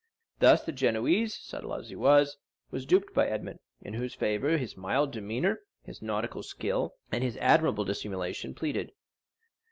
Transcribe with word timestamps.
Thus 0.39 0.63
the 0.65 0.71
Genoese, 0.71 1.35
subtle 1.39 1.75
as 1.75 1.89
he 1.89 1.95
was, 1.95 2.35
was 2.71 2.87
duped 2.87 3.13
by 3.13 3.27
Edmond, 3.27 3.59
in 3.81 3.93
whose 3.93 4.15
favor 4.15 4.57
his 4.57 4.75
mild 4.75 5.11
demeanor, 5.11 5.61
his 5.83 6.01
nautical 6.01 6.41
skill, 6.41 6.95
and 7.11 7.23
his 7.23 7.37
admirable 7.37 7.85
dissimulation, 7.85 8.55
pleaded. 8.55 8.93